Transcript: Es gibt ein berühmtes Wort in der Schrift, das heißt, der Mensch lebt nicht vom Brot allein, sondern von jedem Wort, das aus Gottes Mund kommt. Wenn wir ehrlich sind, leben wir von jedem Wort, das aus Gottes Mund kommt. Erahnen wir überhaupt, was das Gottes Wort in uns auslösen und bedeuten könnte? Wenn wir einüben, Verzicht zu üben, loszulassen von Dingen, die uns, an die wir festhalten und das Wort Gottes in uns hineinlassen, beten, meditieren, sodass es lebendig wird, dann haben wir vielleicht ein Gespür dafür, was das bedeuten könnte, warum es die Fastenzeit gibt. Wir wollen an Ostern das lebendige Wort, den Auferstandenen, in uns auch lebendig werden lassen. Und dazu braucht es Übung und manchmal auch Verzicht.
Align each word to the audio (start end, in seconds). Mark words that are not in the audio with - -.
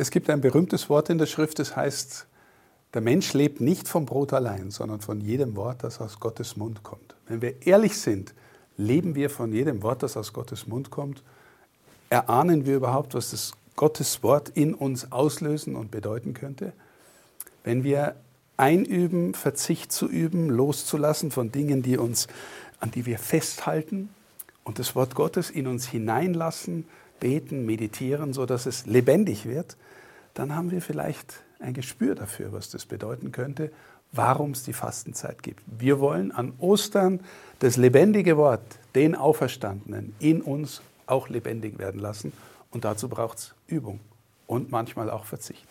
Es 0.00 0.12
gibt 0.12 0.30
ein 0.30 0.40
berühmtes 0.40 0.88
Wort 0.88 1.10
in 1.10 1.18
der 1.18 1.26
Schrift, 1.26 1.58
das 1.58 1.74
heißt, 1.74 2.28
der 2.94 3.00
Mensch 3.00 3.32
lebt 3.32 3.60
nicht 3.60 3.88
vom 3.88 4.06
Brot 4.06 4.32
allein, 4.32 4.70
sondern 4.70 5.00
von 5.00 5.20
jedem 5.20 5.56
Wort, 5.56 5.82
das 5.82 6.00
aus 6.00 6.20
Gottes 6.20 6.56
Mund 6.56 6.84
kommt. 6.84 7.16
Wenn 7.26 7.42
wir 7.42 7.66
ehrlich 7.66 7.98
sind, 7.98 8.32
leben 8.76 9.16
wir 9.16 9.28
von 9.28 9.52
jedem 9.52 9.82
Wort, 9.82 10.04
das 10.04 10.16
aus 10.16 10.32
Gottes 10.32 10.68
Mund 10.68 10.90
kommt. 10.90 11.24
Erahnen 12.10 12.64
wir 12.64 12.76
überhaupt, 12.76 13.14
was 13.14 13.32
das 13.32 13.54
Gottes 13.74 14.22
Wort 14.22 14.50
in 14.50 14.72
uns 14.72 15.10
auslösen 15.10 15.74
und 15.74 15.90
bedeuten 15.90 16.32
könnte? 16.32 16.74
Wenn 17.64 17.82
wir 17.82 18.14
einüben, 18.56 19.34
Verzicht 19.34 19.90
zu 19.90 20.06
üben, 20.06 20.48
loszulassen 20.48 21.32
von 21.32 21.50
Dingen, 21.50 21.82
die 21.82 21.98
uns, 21.98 22.28
an 22.78 22.92
die 22.92 23.04
wir 23.04 23.18
festhalten 23.18 24.10
und 24.62 24.78
das 24.78 24.94
Wort 24.94 25.16
Gottes 25.16 25.50
in 25.50 25.66
uns 25.66 25.88
hineinlassen, 25.88 26.86
beten, 27.20 27.66
meditieren, 27.66 28.32
sodass 28.32 28.66
es 28.66 28.86
lebendig 28.86 29.46
wird, 29.46 29.76
dann 30.34 30.54
haben 30.54 30.70
wir 30.70 30.82
vielleicht 30.82 31.42
ein 31.58 31.74
Gespür 31.74 32.14
dafür, 32.14 32.52
was 32.52 32.70
das 32.70 32.86
bedeuten 32.86 33.32
könnte, 33.32 33.70
warum 34.12 34.52
es 34.52 34.62
die 34.62 34.72
Fastenzeit 34.72 35.42
gibt. 35.42 35.62
Wir 35.66 36.00
wollen 36.00 36.32
an 36.32 36.52
Ostern 36.58 37.20
das 37.58 37.76
lebendige 37.76 38.36
Wort, 38.36 38.62
den 38.94 39.14
Auferstandenen, 39.14 40.14
in 40.18 40.40
uns 40.40 40.80
auch 41.06 41.28
lebendig 41.28 41.78
werden 41.78 42.00
lassen. 42.00 42.32
Und 42.70 42.84
dazu 42.84 43.08
braucht 43.08 43.38
es 43.38 43.54
Übung 43.66 44.00
und 44.46 44.70
manchmal 44.70 45.10
auch 45.10 45.24
Verzicht. 45.24 45.66